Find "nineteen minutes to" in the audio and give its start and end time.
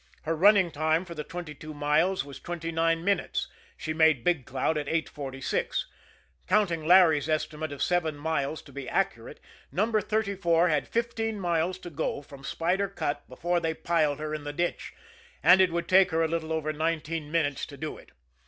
16.73-17.77